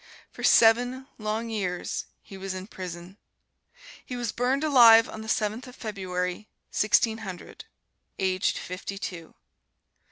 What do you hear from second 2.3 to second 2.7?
was in